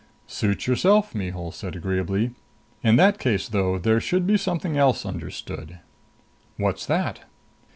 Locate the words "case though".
3.19-3.77